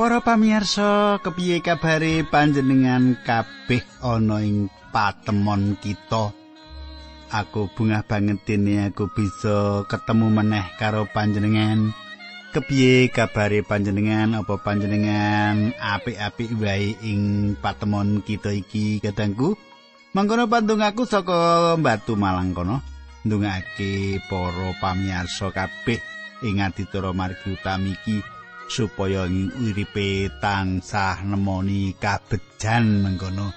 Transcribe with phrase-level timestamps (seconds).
[0.00, 6.32] Para pamirsa, kepiye kabare panjenengan kabeh ana ing patemon kita?
[7.28, 11.92] Aku bungah banget dene aku bisa ketemu meneh karo panjenengan.
[12.48, 14.40] Kepiye kabare panjenengan?
[14.40, 19.52] Apa panjenengan apik-apik wae ing patemon kita iki, kadangku?
[20.16, 22.80] Mangkono pandung aku saka Batu Malang kono.
[23.28, 26.00] Ndungake para pamirsa kabeh
[26.40, 28.39] ing adicara margi utami iki.
[28.70, 29.26] Supaya
[29.58, 33.50] uripe tansah nemoni kabejan mengkono.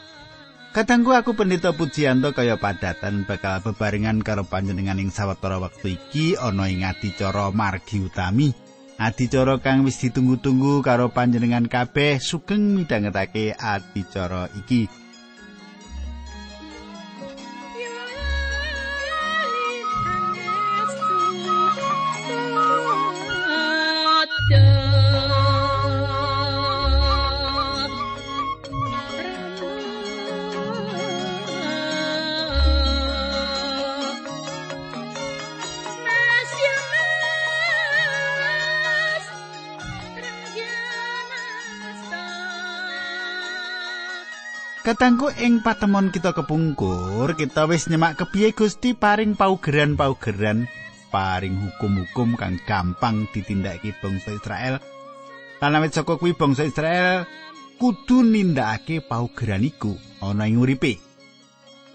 [0.73, 6.66] Kadangku aku pendeta Pujianto kaya padatan bakal bebarengan karo panjenengan ing sawetara wektu iki ana
[6.66, 8.50] ing adicara margi utami.
[8.97, 15.03] Adicara kang wis ditunggu-tunggu karo panjenengan kabeh sugeng midhangetake adicara iki.
[44.84, 50.67] Katangku ing patemon kita kepungkur, kita wis nyemak kepiye Gusti paring paugeran-paugeran,
[51.08, 54.84] paring hukum-hukum kang gampang ditindakake bangsa Israel.
[55.64, 57.24] Lan awit saka kuwi bangsa Israel
[57.80, 61.00] kudu nindakake paugeran iku ana ing uripe.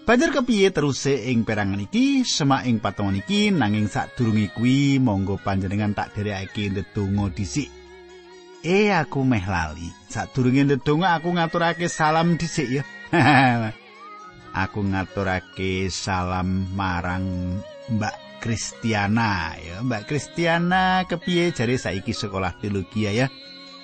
[0.09, 5.93] Banjur kepiye teruse ing perangan iki, semak ing patemon iki nanging sadurunge kuwi monggo panjenengan
[5.93, 7.78] tak dherekake ndedonga dhisik.
[8.59, 9.87] Eh aku meh lali.
[10.11, 12.83] Sadurunge ndedonga aku ngaturake salam dhisik ya.
[14.63, 17.55] aku ngaturake salam marang
[17.87, 19.79] Mbak Kristiana ya.
[19.79, 23.31] Mbak Kristiana kepiye jare saiki sekolah teologi ya.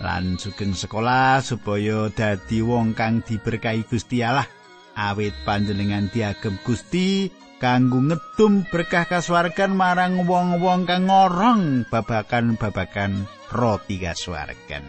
[0.03, 4.47] Lan sugeng sekolah supaya dadi wong kang diberkahi Gusti Allah.
[4.95, 7.31] Awit panjenengan diagem Gusti
[7.65, 14.85] kanggo ngedum berkah kasuwargan marang wong-wong kang ngorong babakan-babakan roti kasuwargan.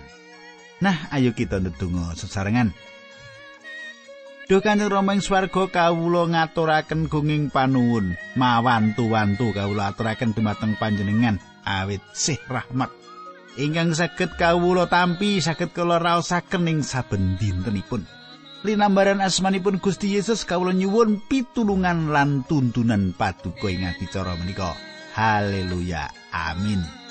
[0.85, 2.77] Nah, ayo kita ndedonga sesarengan.
[4.47, 12.05] Duh Kanjeng Rama ing swarga kawula ngaturaken gunging panuwun, mawantu-wantu kawula aturaken dumateng panjenengan awit
[12.13, 12.93] sih rahmat
[13.57, 18.05] ingkang saged kawula tampi saged kula raosaken ing saben dintenipun.
[18.65, 24.73] Linambaran asmanipun Gusti Yesus kawula nyuwun pitulungan lan tuntunan paduka ing adicara menika.
[25.13, 26.09] Haleluya.
[26.33, 27.06] Amin.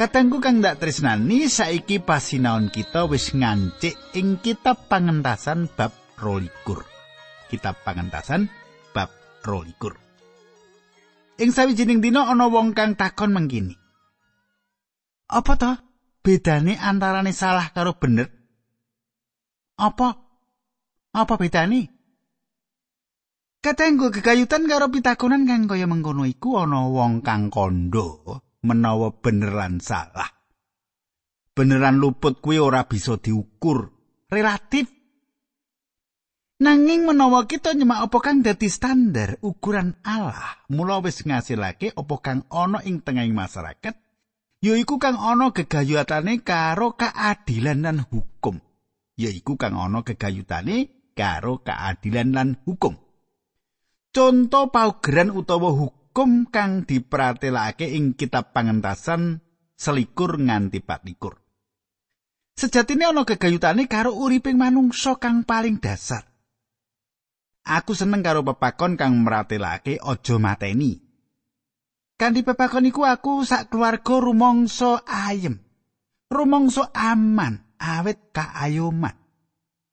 [0.00, 6.88] Katangku kang ndak tresnani saiki pasinaon kita wis ngancik ing kitab pangentasan bab rolikur.
[7.52, 8.48] Kitab pangentasan
[8.96, 9.12] bab
[9.44, 10.00] rolikur.
[11.36, 13.76] Ing sawijining dina ana wong kang takon mangkini.
[15.28, 15.76] Apa to
[16.24, 18.32] bedane antarane salah karo bener?
[19.76, 20.16] Apa?
[21.12, 21.92] Apa bedane?
[23.60, 30.28] Katenggo gegayutan karo pitakonan kang kaya mengkono iku ana wong kang kandha menawa beneran salah.
[31.56, 33.90] Beneran luput kuwi ora bisa diukur
[34.30, 34.88] relatif.
[36.60, 42.44] Nanging menawa kita nyemak apa kang dadi standar ukuran Allah, mula wis ngasilake apa kang
[42.52, 43.96] ana ing tengahing masyarakat,
[44.60, 48.60] yaiku kang ana gegayutane karo keadilan lan hukum.
[49.16, 52.92] Yaiku kang ana gegayutane karo keadilan lan hukum.
[54.12, 59.38] Conto paugeran utawa hukum hukum kang dipratelake ing kitab pangentasan
[59.78, 61.38] selikur nganti patlikur.
[62.58, 66.26] Sejatine ana gegayutane karo uriping manungsa kang paling dasar.
[67.62, 70.98] Aku seneng karo pepakon kang meratelake aja mateni.
[72.18, 75.62] Kanthi pepakon iku aku sak keluarga rumangsa ayem.
[76.26, 79.14] Rumangsa aman, awet kaayoman.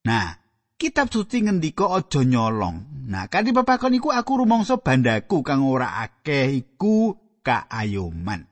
[0.01, 0.33] Nah,
[0.77, 3.09] kitab suci ngendika aja nyolong.
[3.09, 8.45] Nah, kanthi pepakon iku aku rumangsa bandaku kang ora akeh iku kaayoman.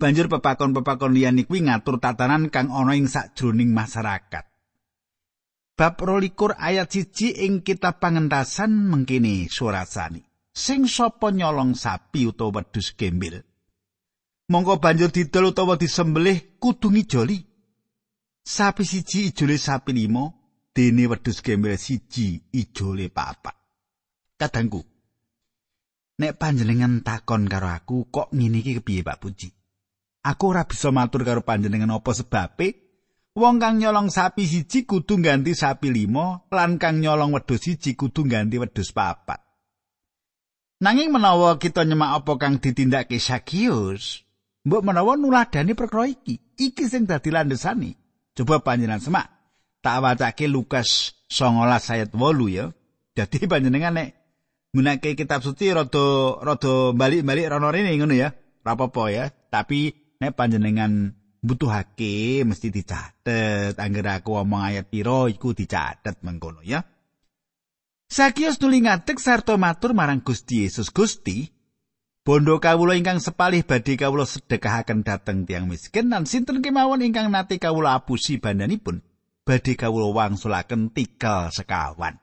[0.00, 4.44] Banjur pepakon-pepakon liyan kuwi ngatur tatanan kang ana ing sakjroning masyarakat.
[5.78, 10.20] Bab 22 ayat 1 ing kitab pangentasan mengkini surasani.
[10.52, 13.40] Sing sapa nyolong sapi utawa wedhus gembel.
[14.52, 17.38] Mongko banjur didol utawa disembelih kudu ngijoli.
[18.42, 20.41] Sapi siji ijole sapi limo,
[20.72, 23.56] dene wedhus gembel siji ijole papat.
[24.40, 24.80] Kadangku.
[26.18, 29.48] Nek panjenengan takon karo aku kok ngene iki kepiye Pak Puji?
[30.22, 32.68] Aku ora bisa matur karo panjenengan apa sebabe
[33.32, 38.28] wong kang nyolong sapi siji kudu ganti sapi limo lan kang nyolong wedhus siji kudu
[38.28, 39.40] ganti wedhus papat.
[40.82, 44.26] Nanging menawa kita nyemak apa kang ditindakake Sakius,
[44.66, 47.96] mbok menawa nuladani perkara iki, iki sing dadi landesane.
[48.34, 49.31] Coba panjenengan semak.
[49.82, 52.70] Tak wacake Lukas 19 ayat 8 ya.
[53.18, 54.08] Dadi panjenengan nek
[54.72, 58.30] nggunakake kitab suci rada rada balik-balik rono rene ngono ya.
[58.62, 59.24] Ora apa ya.
[59.28, 59.90] Tapi
[60.22, 61.10] nek panjenengan
[61.42, 63.74] butuhake mesti dicatet.
[63.74, 66.86] Angger aku omong ayat piro iku dicatet mengkono ya.
[68.06, 71.48] Sakius tuli ngadeg sarta matur marang Gusti Yesus Gusti,
[72.22, 77.58] Bondo kawula ingkang sepalih badhe kawula sedekahaken dhateng tiang miskin lan sinten kemawon ingkang nate
[77.58, 79.02] kawula apusi bandanipun
[79.42, 82.18] badhe kawula wangsulaken tikel sekawan.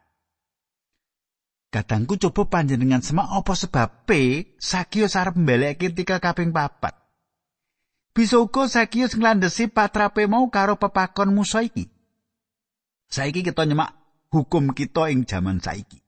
[1.69, 6.97] Kadangku coba panjenengan semak apa sebabe Sakius arep mbeleke tikel kaping papat.
[8.09, 11.85] Bisa uga Sakius nglandhesi patrape mau karo pepakon musa iki.
[13.05, 13.93] Saiki kita nyemak
[14.33, 16.01] hukum kita ing jaman saiki.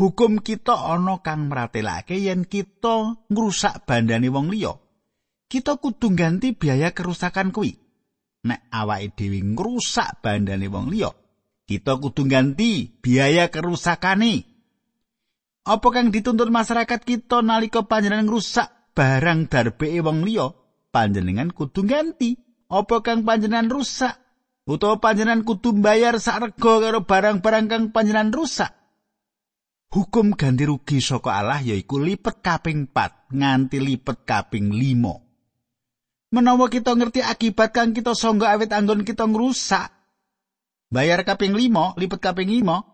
[0.00, 4.72] Hukum kita ana kang meratelake yen kita ngrusak bandane wong liya.
[5.48, 7.87] Kita kudu ganti biaya kerusakan kuwi.
[8.46, 11.10] Nek awake dhewe ngrusak bandane wong liya,
[11.66, 14.46] kita kudu ganti biaya kerusakane.
[15.68, 20.54] Apa kang dituntut masyarakat kita nalika panjenengan ngrusak barang darbeke wong liya,
[20.94, 22.38] panjenengan kudu ganti.
[22.68, 24.12] Apa kang panjenengan rusak
[24.68, 28.68] utawa panjenengan kudu bayar sak rega karo barang-barang kang panjenengan rusak?
[29.88, 35.27] Hukum ganti rugi saka Allah yaiku lipet kaping 4 nganti lipet kaping 5.
[36.28, 39.88] Menawa kita ngerti akibat kang kita sangga awit anggon kita ngrusak,
[40.92, 42.84] bayar kaping 5, lipet kaping 5,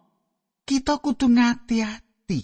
[0.62, 2.40] kita kudu ngati-ati.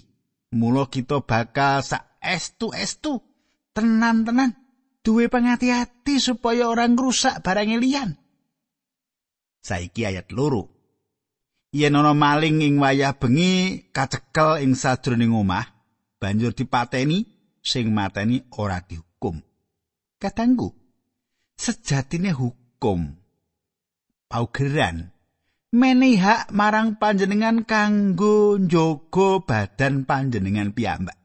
[0.50, 3.22] Mula kita bakal sak estu-estu
[3.70, 4.58] tenan-tenan
[5.06, 8.18] duwe pengati-hati supaya orang rusak barang liyan.
[9.62, 10.74] Saiki ayat loro.
[11.70, 15.70] Yen ana maling ing wayah bengi kacekel ing sajroning omah,
[16.18, 17.30] banjur dipateni,
[17.62, 19.38] sing mateni ora dihukum.
[20.18, 20.79] Katanggu,
[21.60, 23.20] sejatine hukum
[24.32, 25.12] paugeran
[25.76, 31.20] menehi hak marang panjenengan kanggo njogo badan panjenengan piyambak.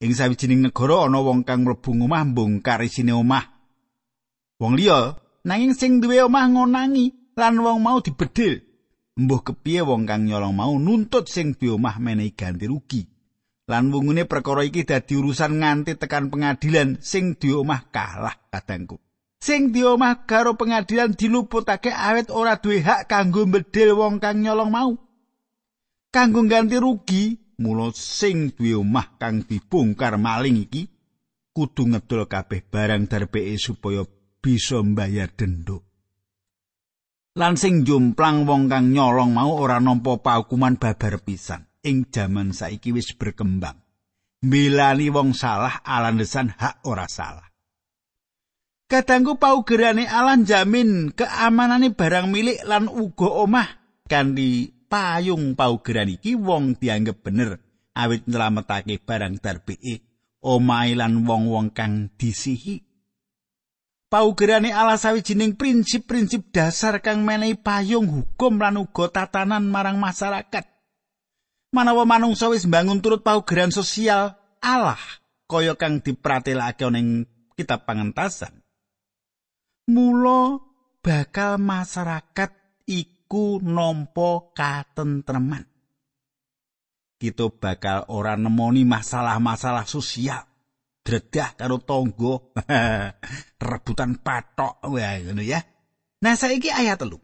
[0.00, 3.44] Ing sawijining negara ana wong kang mlebu omah mbongkar isine omah.
[4.62, 8.62] Wong liya nanging sing duwe omah ngonangi lan wong mau dibedil.
[9.20, 13.02] Mbuh kepiye wong kang nyolong mau nuntut sing duwe omah menehi ganti rugi.
[13.70, 18.98] Lan wungune perkara iki dadi urusan nganti tekan pengadilan sing duwe omah kalah kadangku.
[19.40, 24.92] sing diomah karo pengadilan diluputake awet ora duwe hak kanggo mbedil wong kang nyolong mau.
[26.12, 30.90] Kanggo ganti rugi, mula sing duwe omah kang dibongkar maling iki
[31.56, 34.04] kudu ngedol kabeh barang darbeke supaya
[34.44, 35.80] bisa mbayar denda.
[37.38, 41.69] Lan sing jomplang wong kang nyolong mau ora nampa paukuman babar pisan.
[41.80, 43.80] Ing jaman saiki wis berkembang.
[44.44, 47.48] Milani wong salah alandesan hak ora salah.
[48.90, 53.68] Kadangku paugerane alan jamin keamanane barang milik lan uga omah
[54.10, 57.62] kanthi payung paugeran iki wong dianggep bener
[57.94, 60.02] awit nyelametake barang darbeke
[60.44, 62.82] omahe lan wong-wong kang disihi.
[64.10, 70.66] Paugerane ala sawijining prinsip-prinsip dasar kang menehi payung hukum lan uga tatanan marang masyarakat.
[71.70, 74.98] Manawa manungsa wis bangun turut paugeran sosial Allah
[75.46, 78.60] kaya kang dipratelake ning kitab pangentasan.
[79.90, 80.62] mula
[81.02, 82.50] bakal masyarakat
[82.86, 85.66] iku nampa katentreman.
[87.20, 90.40] Kita bakal ora nemoni masalah-masalah sosial.
[91.00, 92.34] Dredah karo tangga,
[93.68, 95.60] rebutan patok wae ngono ya.
[96.20, 97.16] Nah saiki ayat telu.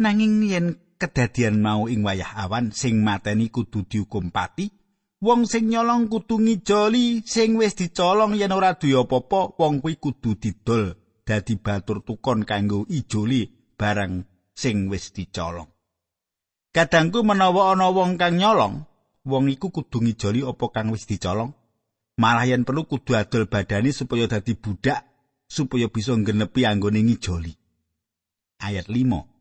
[0.00, 0.66] Nanging yen
[1.04, 4.72] kedadian mau ing wayah awan sing mateni kudu dihukum pati,
[5.20, 10.40] wong sing nyolong kudu ngijoli sing wis dicolong yen ora duwe apa-apa, wong kuwi kudu
[10.40, 10.96] didol
[11.28, 14.24] dadi batur tukon kanggo ijoli barang
[14.56, 15.68] sing wis dicolong.
[16.72, 18.88] Kadangku menawa ana wong kang nyolong,
[19.28, 21.52] wong iku kudu ngijoli apa kang wis dicolong.
[22.16, 25.04] Malah yen perlu kudu adol badani supaya dadi budak
[25.52, 27.52] supaya bisa nggenepi anggone ngijoli.
[28.64, 29.33] Ayat 5.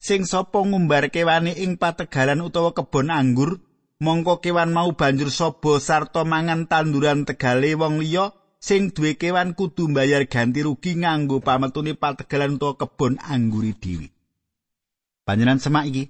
[0.00, 3.60] Sing sapa ngumbar kewane ing pategalan utawa kebon anggur,
[4.00, 9.92] mongko kewan mau banjur sobo sarta mangan tanduran tegale wong liya sing duwe kewan kudu
[9.92, 14.08] mbayar ganti rugi nganggo pametune pategalan utawa kebon angguri dhewe.
[15.28, 16.04] Panjenengan semak iki.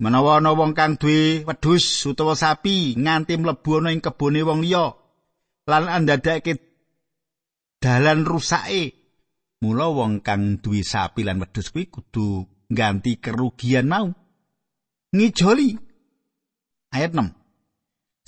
[0.00, 4.96] Menawa ana wong kang duwe wedhus utawa sapi nganti mlebu ana ing kebone wong liya
[5.68, 6.56] lan andadake
[7.76, 8.96] dalan rusake,
[9.60, 14.14] mula wong kang duwe sapi lan wedhus kuwi kudu ganti kerugian mau.
[15.10, 15.74] Ngijoli
[16.94, 17.34] ayat 6.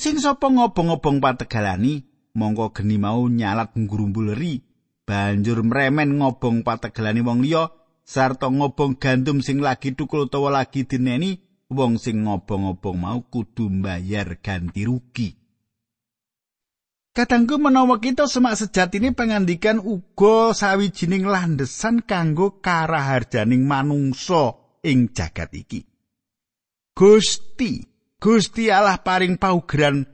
[0.02, 2.02] Sing sapa ngobong-obong pategalani,
[2.34, 4.58] mongko geni mau nyalat ngrumbuleri,
[5.06, 7.70] banjur mremen ngobong pategalani wong liya
[8.02, 11.38] sarta ngobong gandum sing lagi tukul utawa lagi dineni
[11.70, 15.41] wong sing ngobong-obong mau kudu mbayar ganti rugi.
[17.12, 25.84] Kadangku menawa kita semak sejatine pangandikan uga sawijining landesan kanggo karaharjaning manungsa ing jagat iki.
[26.96, 27.84] Gusti,
[28.16, 30.08] Gusti Allah paring paugeran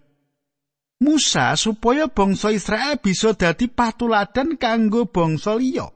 [0.99, 5.87] Musa supaya bangsa Israel bisa dadi patuladan kanggo bangsa liya.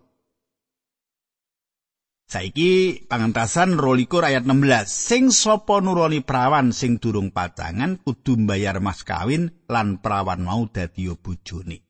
[2.32, 4.88] Saiki pangentasan rolikur ayat 16.
[4.88, 11.12] Sing sapa nuroni prawan sing durung pacangan kudu mbayar mas kawin lan prawan mau dadi
[11.12, 11.84] bojone.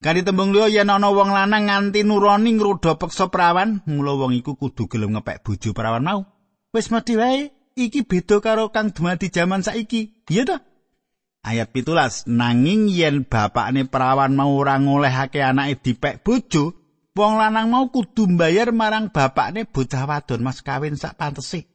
[0.00, 4.56] Kanthi tembung liya yen ana wong lanang nganti nuroni ngruda peksa prawan, mula wong iku
[4.56, 6.24] kudu gelem ngepek bojo prawan mau.
[6.72, 10.24] Wis mesti wae, iki beda karo kang dumadi jaman saiki.
[10.32, 10.56] Iya ta?
[11.44, 16.81] Ayat pitulas, nanging yen bapakne prawan mau ora ngolehake anake dipek bojo,
[17.12, 21.68] wong lanang mau kudu mbayar marang bapakne bocah wadon mas kawin sak pantese.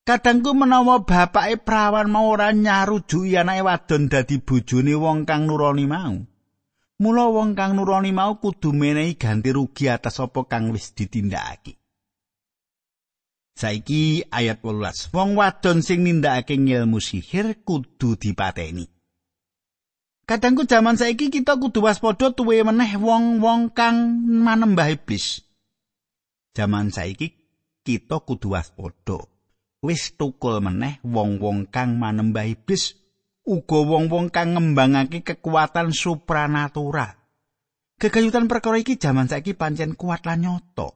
[0.00, 6.16] Kadangku menawa bapake prawan mau ora nyarujuki anake wadon dadi bojone wong kang nuroni mau.
[7.00, 11.76] Mula wong kang nuroni mau kudu menehi ganti rugi atas apa kang wis ditindakake.
[13.56, 15.12] Saiki ayat 18.
[15.12, 18.99] Wong wadon sing nindakake ngilmu sihir kudu dipateni.
[20.30, 25.42] Kadangku jaman saiki kita kudu waspada tuwe meneh wong-wong kang manembah iblis.
[26.54, 27.34] Jaman saiki
[27.82, 29.26] kita kudu waspada.
[29.82, 32.94] Wis tukul meneh wong-wong kang manembah iblis
[33.42, 37.18] uga wong-wong kang ngembangake kekuatan supranatural.
[37.98, 40.94] Kegayutan perkara iki jaman saiki pancen kuat lan nyoto.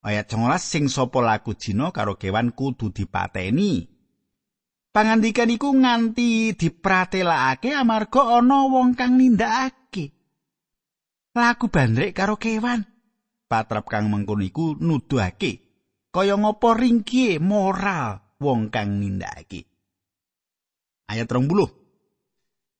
[0.00, 3.97] Ayat 19 sing sapa laku jina karo kewan kudu dipateni.
[4.98, 10.10] Pangandikan iku nganti dipratelakake amarga ana wong kang nindakake.
[11.38, 12.82] Laku bandrek karo kewan.
[13.46, 15.62] Patrap kang mengkono iku nuduhake
[16.10, 19.70] kaya ngopo ringkie moral wong kang nindakake.
[21.06, 21.46] Ayat 30.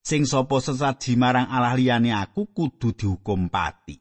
[0.02, 3.94] Sing sapa sesaji marang Allah liyane aku kudu dihukum pati.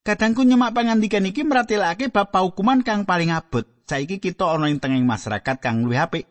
[0.00, 3.68] Kadangku nyemak pangandikan iki meratelake bab hukuman kang paling abot.
[3.84, 6.29] Saiki kita ana ing tengah masyarakat kang luwih apik.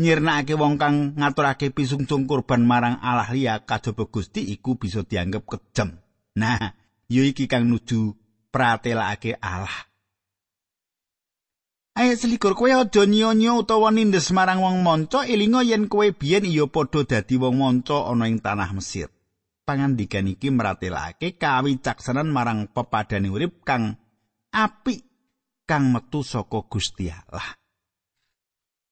[0.00, 6.00] Nyirnakake wong kang ngaturake pisungsung kurban marang Allah liya kajaba Gusti iku bisa dianggep kejem.
[6.40, 6.72] Nah,
[7.12, 8.16] yo iki kang nuju
[8.48, 9.92] pratelake Allah.
[12.00, 16.64] Ayat selikur kowe aja nyonyo utawa nindes marang wong monco elinga yen kowe biyen iya
[16.64, 19.12] padha dadi wong monco ana ing tanah Mesir.
[19.68, 24.00] Pangandikan iki meratelake kawicaksanan marang pepadane urip kang
[24.48, 25.04] apik
[25.68, 27.59] kang metu saka Gusti Allah.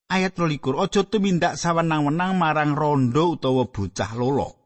[0.09, 4.59] Ayat 23 aja tumindak sawenang-wenang marang rondo utawa bocah lolo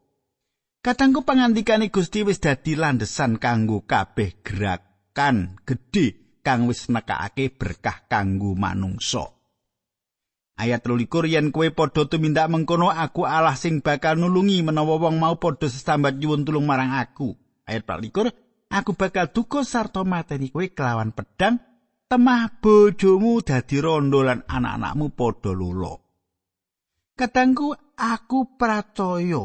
[0.84, 8.52] Kadangku pangandikane Gusti wis dadi landesan kanggo kabeh gerakan gedhe kang wis nekakake berkah kanggo
[8.52, 9.32] manungsa.
[10.60, 15.40] Ayat 23 yen kowe padha tumindak mengkono aku Allah sing bakal nulungi menawa wong mau
[15.40, 17.32] padha sesambat nyuwun tulung marang aku.
[17.64, 18.36] Ayat 24
[18.68, 21.64] aku bakal duka sarta mateni kowe kelawan pedang
[22.08, 25.94] temah bojomu dadi rondo lan anak-anakmu padha lula.
[27.14, 29.44] Kadangku aku percaya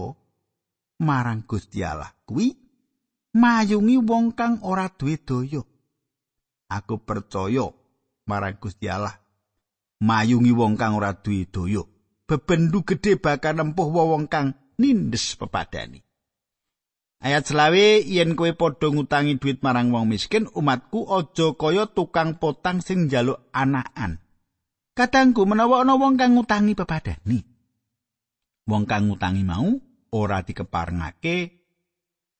[1.00, 2.50] marang Gusti Allah kuwi
[3.38, 5.62] mayungi wong kang ora duwe daya.
[6.70, 7.70] Aku percaya
[8.26, 9.14] marang Gusti Allah
[10.02, 11.86] mayungi wong kang ora duwe daya.
[12.26, 16.09] Bebendu gedhe bakal nempuh wong kang nindes pepadani.
[17.20, 22.80] Ayat selawe yen kowe padha ngutangi duit marang wong miskin, umatku aja kaya tukang potang
[22.80, 24.24] sing njaluk anakan.
[24.96, 27.44] Kadangku menawa ana wong kang ngutangi pepadani.
[28.72, 29.68] Wong kang ngutangi mau
[30.16, 31.60] ora dikeparengake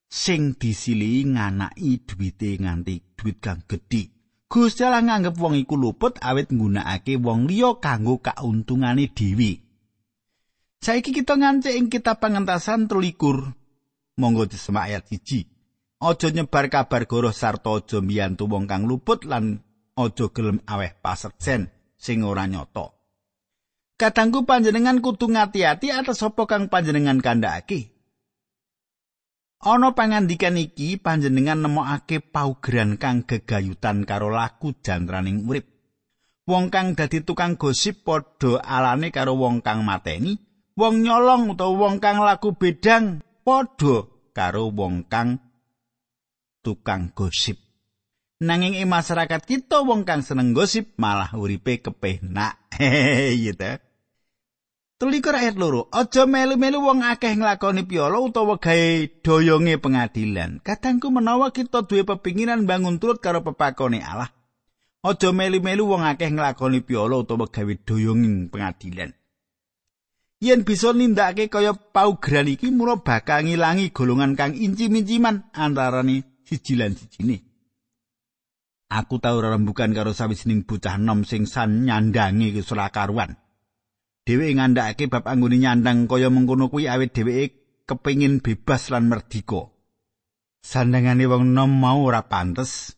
[0.08, 4.08] sing disili nganaki duwite nganti duit kang gedhe.
[4.48, 9.60] Gusti Allah nganggep wong iku luput awit nggunakake wong liya kanggo kauntungane dhewe.
[10.80, 13.59] Saiki kita ngancik ing kitab pangentasan 13
[14.20, 15.48] monggo disemak ayat 1.
[16.00, 19.64] Aja nyebar kabar goroh sarta aja mbiyantu wong kang luput lan
[19.96, 22.92] aja gelem aweh paseksen sing ora nyata.
[24.00, 27.92] Kadangku panjenengan kudu ngati-ati atas sapa kang panjenengan kandhakake.
[29.60, 35.68] Ana pangandikan iki panjenengan nemokake paugeran kang gegayutan karo laku jantraning urip.
[36.48, 40.40] Wong kang dadi tukang gosip padha alane karo wong kang mateni,
[40.80, 45.38] wong nyolong utawa wong kang laku bedang padha karo wong kang
[46.64, 47.58] tukang gosip.
[48.40, 52.56] Nanging ing masyarakat kita wong kang seneng gosip malah uripe kepenak.
[53.60, 53.72] Ta?
[55.00, 60.60] Tulikur ayat loro, aja melu-melu wong akeh nglakoni piolo utawa gawe doyonge pengadilan.
[60.60, 64.28] Kadangku menawa kita duwe pepinginan bangun turut karo pepakone Allah,
[65.00, 69.16] Aja melu-melu wong akeh nglakoni piolo utawa gawe doyong pengadilan.
[70.40, 76.96] Yen bisa nindakake kaya paugeran iki mula bakal ngilangi golongan kang inci-minciman antarane siji lan
[76.96, 77.44] sijine.
[78.88, 83.36] Aku tau rembukan karo sawijining bocah nom sing san nyandangi kesulakaruan.
[84.24, 89.68] Dheweke ngandhakake bab anggone nyandang kaya mengkono kuwi awit dheweke kepingin bebas lan merdika.
[90.64, 92.96] Sandangane wong nom mau ora pantes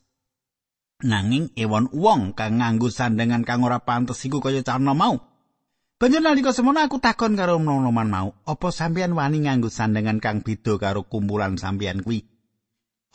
[1.03, 5.32] nanging ewon wong kang nganggo sandangan kang ora pantes iku kaya carna mau.
[6.03, 10.75] Banjur nalika semono aku takon karo nom-noman mau, apa sampeyan wani nganggo sandangan kang beda
[10.75, 12.27] karo kumpulan sampeyan kuwi?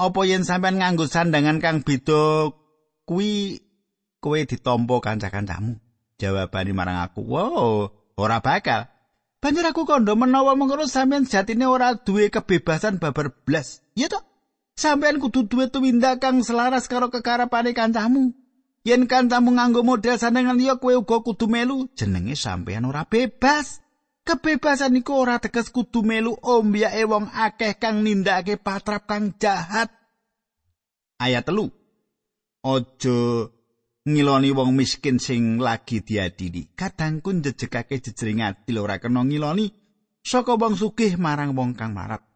[0.00, 2.48] Apa yen sampeyan nganggo sandangan kang beda
[3.04, 3.60] kuwi
[4.24, 5.76] kowe ditampa kanca-kancamu?
[6.16, 8.88] Jawabane marang aku, "Wow, ora bakal."
[9.36, 13.84] Banjur aku kondo menawa mengkono sampeyan jatine ora duwe kebebasan babar blas.
[14.00, 14.24] Iya toh?
[14.80, 18.32] sampean kudu duwe tumindak kang selaras karo kekarepane kancamu.
[18.86, 23.82] Yen kancamu nganggo model sandangan liya kowe uga kudu melu, jenenge sampean ora bebas.
[24.28, 29.88] Kebebasan iku ora teges kudu melu ombyake wong akeh kang nindakake patrap kang jahat.
[31.16, 31.72] Ayat telu.
[32.60, 33.48] Ojo
[34.04, 36.68] ngiloni wong miskin sing lagi diadili.
[36.76, 39.72] Kadangku njejegake jejering adil ora kena ngiloni
[40.20, 42.27] saka wong sugih marang wong kang marat.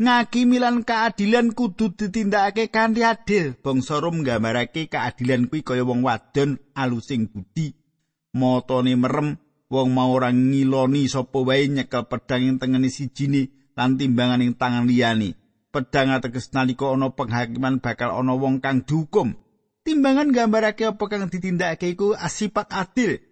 [0.00, 3.52] Ngakimilan keadilan kudu ditindakake kanthi adil.
[3.60, 7.76] Bangsa Rom nggambarake keadilan kuwi kaya wong wadon alusing budi,
[8.32, 9.36] matane merem,
[9.68, 14.88] wong mau ora ngiloni sapa wae nyekel pedhang ing tengene sijine lan timbangan ing tangan
[14.88, 15.36] liyane.
[15.70, 19.36] Pedhang ateges nalika ana penghakiman bakal ana wong kang dihukum.
[19.86, 23.22] Timbangan nggambarake apa kang ditindakake iku asipat adil.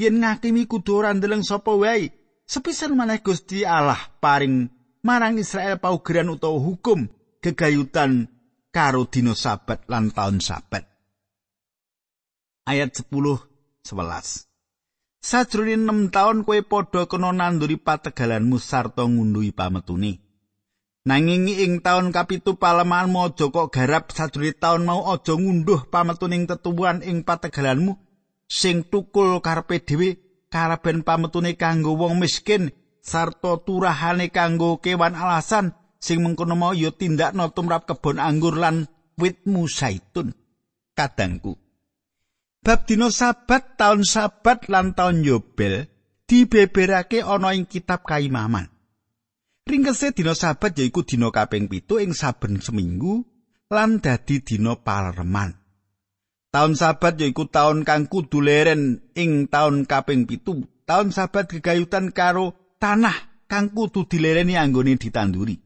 [0.00, 2.08] Yen ngakimi kudu ora ndeleng sapa wae.
[2.44, 4.68] Sepisan maneh Gusti Allah paring
[5.04, 7.12] marang Israel paugeran utawa hukum
[7.44, 8.32] gegayutan
[8.72, 10.88] karo dina sabat lan taun sabat.
[12.64, 14.48] Ayat 10 11
[15.24, 20.20] Sajroning 6 taun kowe padha kena nanduri pategalanmu sarta ngunduhi pametune.
[21.04, 27.04] Nanging ing taun kapitu palemaanmu aja kok garap sajroning taun mau aja ngunduh pametuning tetuwuhan
[27.04, 27.92] ing pategalanmu
[28.48, 30.08] sing tukul karepe dhewe
[30.48, 32.72] karaben pametune kanggo wong miskin
[33.04, 38.88] sarta turahane kanggo kewan alasan sing mengkono mau ya tindakno tumrap kebon anggur lan
[39.20, 40.32] witmu saitun
[40.96, 41.60] kadangku.
[42.64, 45.84] Bab dina sabat taun sabat lan taun yobel
[46.24, 48.72] dibeberake ana ing kitab kaimaman.
[49.68, 53.20] Ringkese dina sabat yaiku dina kaping pitu ing saben seminggu
[53.68, 55.52] lan dadi dina palereman.
[56.48, 60.64] Taun sabat yaiku taun kang kudu leren ing taun kaping pitu.
[60.88, 65.56] Taun sabat gegayutan karo tanah kang kudu dilereni anggone ditanduri.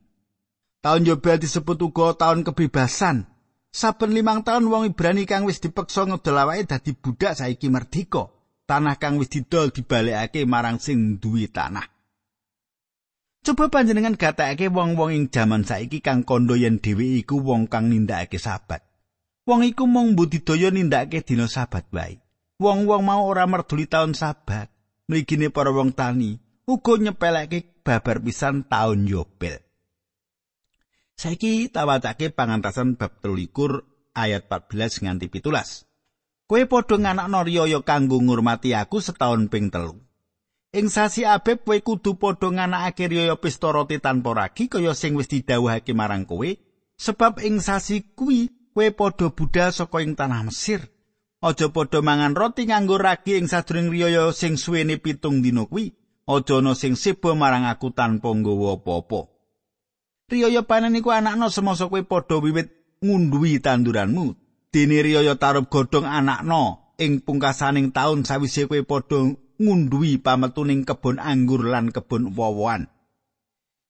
[0.79, 3.27] Taun Yobel disebut uga taun kebebasan.
[3.75, 8.31] Saben limang taun wong Ibrani kang wis dipeksa ngedol awake dadi budak saiki merdeka.
[8.71, 11.83] Tanah kang wis didol dibalekake marang sing duwe tanah.
[13.43, 18.39] Coba panjenengan gatekake wong-wong ing jaman saiki kang kandha yen dhewe iku wong kang nindakake
[18.39, 18.87] sabat.
[19.43, 22.23] Wong iku mung budidaya nindakake dina sabat wae.
[22.63, 24.71] Wong-wong mau ora merduli taun sabat.
[25.09, 26.37] Mrigine para wong tani,
[26.69, 29.65] uga nyepeleke babar pisan taun Yobel.
[31.17, 33.81] Saiki tawacake pangantasan bab 13
[34.13, 35.89] ayat 14 nganti 17.
[36.49, 39.97] Kowe padha nganakno riyaya kanggo ngurmati aku setahun ping telu.
[40.77, 45.33] Ing sasi Abeb kowe kudu padha nganakake riyaya pesta roti tanpa ragi kaya sing wis
[45.33, 46.47] didhawuhake marang kowe,
[47.01, 50.87] sebab ing sasi kuwi kowe padha budal saka ing tanah Mesir.
[51.43, 55.99] Aja padha mangan roti nganggo ragi ing sadurunge riyaya sing suwene pitung dina kuwi.
[56.29, 59.33] Aja ana sing sebo marang aku tanpa nggawa apa-apa.
[60.29, 64.37] Riyaya panen iku anakno semasa kowe padha wiwit ngunduhi tanduranmu.
[64.69, 71.65] Dene riyaya tarub godhong anakno ing pungkasaning taun sawise kowe padha ngunduhi pametuning kebon anggur
[71.65, 72.93] lan kebon wowoan.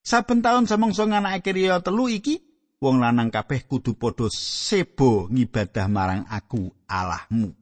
[0.07, 2.39] Saben taun samangsa nganakake riyaya telu iki,
[2.79, 7.58] wong lanang kabeh kudu padha sebo ngibadah marang aku Allahmu.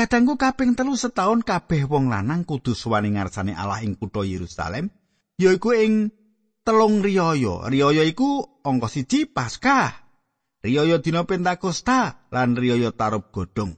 [0.00, 4.88] Kadangku kaping telu setahun kabeh wong lanang kudu suwani ngarsane Allah ing kutha Yerusalem,
[5.36, 6.08] yaiku ing
[6.64, 7.68] telung riyaya.
[7.68, 9.92] Riyaya iku angka siji Paskah,
[10.64, 13.76] riyaya dina Pentakosta lan riyaya tarub godhong.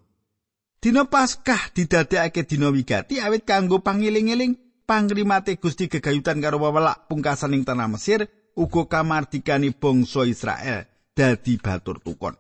[0.78, 7.66] Dina Paskah didadekake dina wigati awit kanggo pangiling-iling pangrimate Gusti gegayutan karo wewelak pungkasan ing
[7.66, 10.86] tanah Mesir uga kamardikani bangsa Israel
[11.18, 12.38] dadi batur tukon.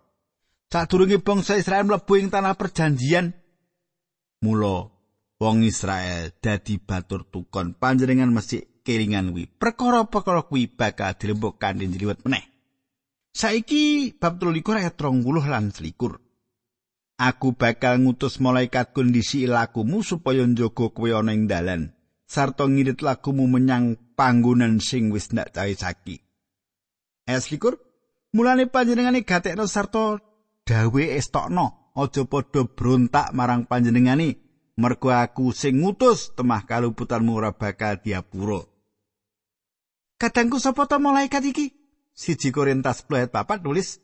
[0.70, 3.41] Sadurunge bangsa Israel mlebu ing tanah perjanjian
[4.42, 4.90] mula
[5.38, 12.20] wong Israel dadi batur tukon panjenengan mesti kelingan wi perkara-perkara kuwi bakal dilembok kanthi njliwet
[12.26, 12.44] meneh.
[13.32, 16.20] Saiki bab 13 ayat 30 lan 21.
[17.22, 21.94] Aku bakal ngutus malaikat kondisi lakumu supaya njogo kowe ana ing dalan
[22.32, 26.24] sarta ngirit lakumu menyang panggonan sing wis ndak cahe-saki.
[27.28, 27.76] Es likur,
[28.32, 30.16] mulane panjenengane gatekno sarta
[30.64, 34.40] dawe estokno, aja padha brontak marang panjenengane,
[34.76, 38.64] mergo aku sing ngutus temah kaluputanmu ora bakal diapura.
[40.16, 41.66] Kadangku sapa ta malaikat iki?
[42.12, 43.98] Siji Korintus 10 ayat 4 nulis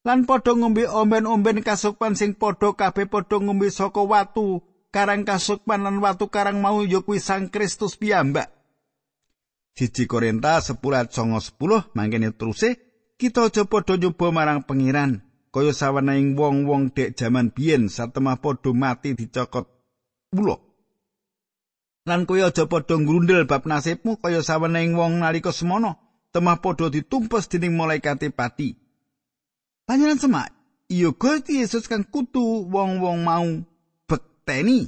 [0.00, 6.00] lan padha ngombe omben-omben kasukman sing padha kabeh padha ngombe saka watu karang kasukman lan
[6.00, 8.48] watu karang mau ya kuwi Sang Kristus piyambak.
[9.76, 12.80] Siji Korintus 10 ayat 10 mangkene teruse
[13.20, 19.18] kita aja padha nyoba marang pengiran kaya saweneing wong-wong dek jaman biyen satemah padha mati
[19.18, 19.66] dicokot
[20.34, 20.56] ulo.
[22.06, 25.98] Lan kowe aja padha ngrundel bab nasibmu kaya saweneing wong nalika semono
[26.30, 28.78] temah padha ditumpes dening malaikat pati.
[29.90, 30.48] Panjenengan semak,
[30.86, 33.46] iya Gusti Yesus kang kutu wong-wong mau
[34.06, 34.86] bekteni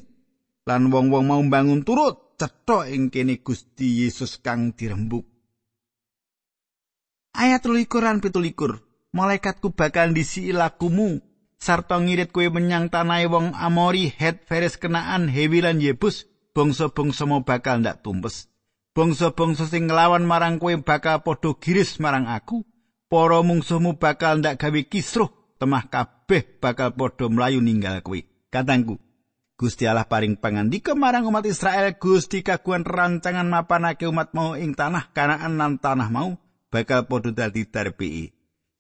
[0.62, 5.26] lan wong-wong mau bangun turut cetha ing kene Gusti Yesus kang dirembuk.
[7.34, 8.91] Ayat 23 lan 17.
[9.12, 11.20] Malaikatku bakal ndisi lakumu
[11.60, 16.26] sarta ngirit kowe menyang tanah wong Amori, Het, Feres, Kenaan, Hewi lan Yebus.
[16.52, 18.48] Bangsa-bangsa mau bakal ndak tumpes.
[18.92, 22.64] Bangsa-bangsa sing nglawan marang kowe bakal padha giris marang aku.
[23.12, 25.28] para mungsuhmu bakal ndak gawe kisruh
[25.60, 28.16] temah kabeh bakal padha mlayu ninggal kowe
[28.48, 28.96] katangku
[29.60, 35.12] Gusti Allah paring pangandika marang umat Israel Gusti kaguan rancangan mapanake umat mau ing tanah
[35.12, 36.40] kanaan lan tanah mau
[36.72, 38.32] bakal padha dadi darbi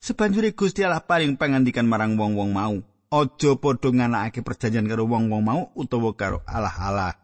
[0.02, 5.70] sebanjure Gusti Allah paring pangandikan marang wong-wong mau aja padha nganakake perjanjian karo wong-wong mau
[5.78, 7.14] utawa karo Allah-Allah.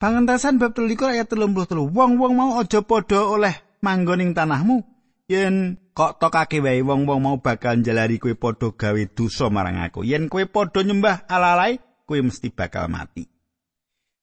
[0.00, 3.52] Pangentasan bab 13 ayat 33 wong-wong mau aja padha oleh
[3.84, 4.80] manggon ing tanahmu.
[5.28, 10.08] Yen kok tokake wae wong-wong mau bakal njalari kowe padha gawe dosa marang aku.
[10.08, 13.28] Yen kowe padha nyembah alalai kowe mesti bakal mati.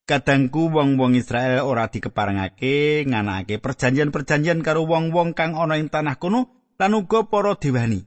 [0.08, 6.94] Kadangku wong-wong Israel ora dikeparengake nganake perjanjian-perjanjian karo wong-wong kang ana ing tanah kono lan
[6.94, 8.06] uga para dewani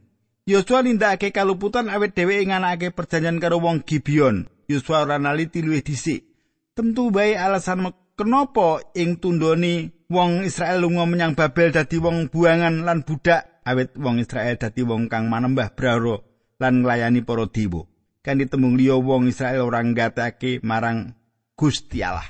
[0.50, 4.50] Yosua nindakake kaluputan awet dheweke nganake perjanjian karo wong Gibeon.
[4.66, 6.26] Yosua ora naliti luwih dhisik.
[6.74, 13.06] Tentu bae alasan kenapa ing tundoni wong Israel lunga menyang Babel dadi wong buangan lan
[13.06, 16.26] budak awit wong Israel dadi wong kang manembah brahro
[16.58, 17.86] lan nglayani para dewa.
[18.26, 21.14] Kan ditembung liya wong Israel ora nggatake marang
[21.54, 22.26] Gusti Allah.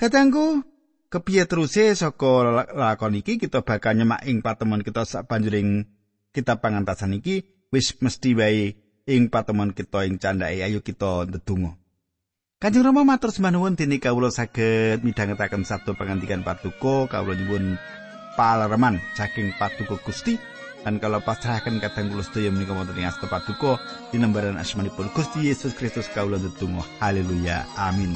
[0.00, 0.64] Katangku
[1.12, 5.84] kepiye teruse saka lakon iki kita bakal nyemak ing patemon kita sak banjuring
[6.32, 10.64] kita pangantasan iki wis mesti wae ing patemon kita ing candhake.
[10.64, 11.76] Ayo kita ndedonga.
[12.62, 17.74] Kanjeng Rama matur sembah nuwun dene kawula saged midhangetaken sabda pangandikan Patuko kawula nyuwun
[18.38, 20.38] palereman saking Patuko Gusti.
[20.82, 23.82] Lan kalau pasrahaken kadang kula sedaya menika wonten ing asta Patuko
[24.14, 26.86] dinembaran asmanipun Gusti Yesus Kristus kawula ndedonga.
[27.02, 27.66] Haleluya.
[27.74, 28.14] Amin